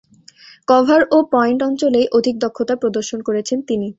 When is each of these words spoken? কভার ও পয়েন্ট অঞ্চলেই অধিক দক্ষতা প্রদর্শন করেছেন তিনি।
কভার 0.67 1.01
ও 1.11 1.17
পয়েন্ট 1.33 1.59
অঞ্চলেই 1.67 2.07
অধিক 2.17 2.35
দক্ষতা 2.37 2.75
প্রদর্শন 2.75 3.19
করেছেন 3.27 3.57
তিনি। 3.61 3.87